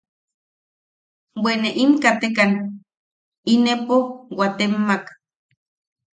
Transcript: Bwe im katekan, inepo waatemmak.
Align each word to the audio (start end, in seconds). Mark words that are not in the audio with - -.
Bwe 1.41 1.53
im 1.83 1.91
katekan, 2.03 2.51
inepo 3.53 3.97
waatemmak. 4.37 5.05